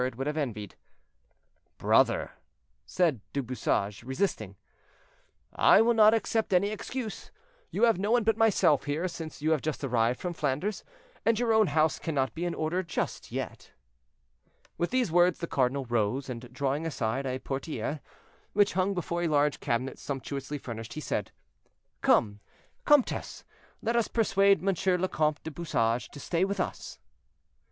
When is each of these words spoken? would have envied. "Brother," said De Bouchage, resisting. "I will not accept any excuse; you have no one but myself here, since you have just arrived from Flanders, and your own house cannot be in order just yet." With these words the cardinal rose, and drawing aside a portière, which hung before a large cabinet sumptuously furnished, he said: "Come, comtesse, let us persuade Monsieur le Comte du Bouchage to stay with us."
would 0.15 0.25
have 0.25 0.35
envied. 0.35 0.73
"Brother," 1.77 2.31
said 2.87 3.21
De 3.33 3.43
Bouchage, 3.43 4.01
resisting. 4.01 4.55
"I 5.53 5.79
will 5.83 5.93
not 5.93 6.15
accept 6.15 6.53
any 6.55 6.69
excuse; 6.69 7.29
you 7.69 7.83
have 7.83 7.99
no 7.99 8.09
one 8.09 8.23
but 8.23 8.35
myself 8.35 8.85
here, 8.85 9.07
since 9.07 9.43
you 9.43 9.51
have 9.51 9.61
just 9.61 9.83
arrived 9.83 10.19
from 10.19 10.33
Flanders, 10.33 10.83
and 11.23 11.37
your 11.37 11.53
own 11.53 11.67
house 11.67 11.99
cannot 11.99 12.33
be 12.33 12.45
in 12.45 12.55
order 12.55 12.81
just 12.81 13.31
yet." 13.31 13.73
With 14.75 14.89
these 14.89 15.11
words 15.11 15.37
the 15.37 15.45
cardinal 15.45 15.85
rose, 15.85 16.31
and 16.31 16.51
drawing 16.51 16.87
aside 16.87 17.27
a 17.27 17.37
portière, 17.37 17.99
which 18.53 18.73
hung 18.73 18.95
before 18.95 19.21
a 19.21 19.27
large 19.27 19.59
cabinet 19.59 19.99
sumptuously 19.99 20.57
furnished, 20.57 20.93
he 20.93 20.99
said: 20.99 21.31
"Come, 22.01 22.39
comtesse, 22.85 23.43
let 23.83 23.95
us 23.95 24.07
persuade 24.07 24.63
Monsieur 24.63 24.97
le 24.97 25.07
Comte 25.07 25.43
du 25.43 25.51
Bouchage 25.51 26.09
to 26.09 26.19
stay 26.19 26.43
with 26.43 26.59
us." 26.59 26.97